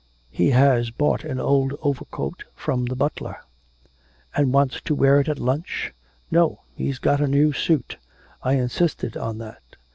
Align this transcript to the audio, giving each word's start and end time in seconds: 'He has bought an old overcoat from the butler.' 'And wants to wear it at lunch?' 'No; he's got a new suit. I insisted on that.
'He 0.31 0.49
has 0.49 0.89
bought 0.89 1.23
an 1.23 1.39
old 1.39 1.75
overcoat 1.79 2.45
from 2.55 2.85
the 2.85 2.95
butler.' 2.95 3.39
'And 4.35 4.51
wants 4.51 4.81
to 4.81 4.95
wear 4.95 5.19
it 5.19 5.29
at 5.29 5.37
lunch?' 5.37 5.93
'No; 6.31 6.61
he's 6.73 6.97
got 6.97 7.21
a 7.21 7.27
new 7.27 7.53
suit. 7.53 7.97
I 8.41 8.53
insisted 8.53 9.15
on 9.15 9.37
that. 9.37 9.61